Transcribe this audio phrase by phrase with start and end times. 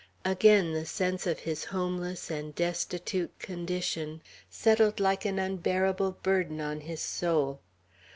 [0.25, 6.79] Again the sense of his homeless and destitute condition settled like an unbearable burden on
[6.81, 7.59] his soul.